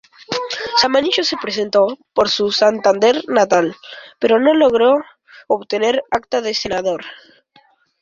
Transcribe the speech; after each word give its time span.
Zamanillo 0.81 1.23
se 1.23 1.37
presentó 1.39 1.85
por 2.15 2.27
su 2.27 2.51
Santander 2.51 3.23
natal, 3.27 3.75
pero 4.17 4.39
no 4.39 4.55
logró 4.55 4.95
obtener 5.47 6.03
acta 6.09 6.41
de 6.41 6.55
senador. 6.55 7.05